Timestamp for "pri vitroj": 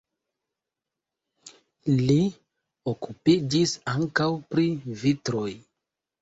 4.55-5.47